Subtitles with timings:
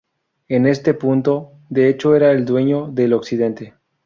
[0.47, 3.75] En este punto, de hecho, era el dueño del Occidente.